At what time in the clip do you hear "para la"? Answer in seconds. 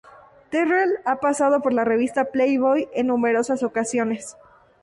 1.61-1.83